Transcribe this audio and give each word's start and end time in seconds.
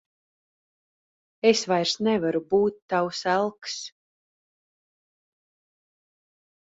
Es 1.49 1.61
vairs 1.71 1.93
nevaru 2.07 2.41
būt 2.53 2.79
tavs 2.95 3.21
elks. 3.35 3.77